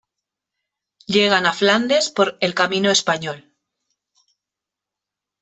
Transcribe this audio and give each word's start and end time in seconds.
Llegan 1.05 1.45
a 1.45 1.53
Flandes 1.53 2.09
por 2.09 2.37
"el 2.41 2.55
camino 2.55 2.89
español". 2.89 3.53